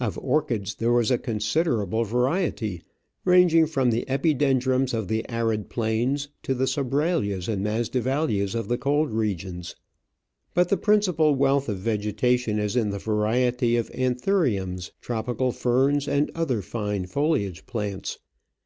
Of 0.00 0.16
orchids 0.16 0.74
there 0.76 0.94
was 0.94 1.10
a 1.10 1.18
considerable 1.18 2.04
variety, 2.04 2.82
ranging 3.26 3.66
from 3.66 3.90
the 3.90 4.06
Epidendrums 4.08 4.94
of 4.94 5.06
the 5.08 5.28
arid 5.28 5.68
plains 5.68 6.30
to 6.44 6.54
the 6.54 6.64
Sobralias 6.66 7.46
and 7.46 7.62
Masdevallias 7.62 8.54
of 8.54 8.68
the 8.68 8.78
cold 8.78 9.10
regions; 9.10 9.76
but 10.54 10.70
the 10.70 10.78
principal 10.78 11.34
wealth 11.34 11.68
of 11.68 11.76
vegetation 11.76 12.58
is 12.58 12.74
in 12.74 12.88
the 12.88 12.98
variety 12.98 13.76
of 13.76 13.90
Anthuriums, 13.90 14.92
tropical 15.02 15.52
ferns, 15.52 16.08
and 16.08 16.30
other 16.34 16.62
fine 16.62 17.04
foliage 17.06 17.66
plants. 17.66 18.18